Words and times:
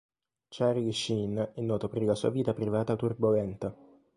Charlie 0.49 0.91
Sheen 0.93 1.51
è 1.53 1.61
noto 1.61 1.87
per 1.87 2.01
la 2.01 2.15
sua 2.15 2.31
vita 2.31 2.55
privata 2.55 2.95
turbolenta. 2.95 3.71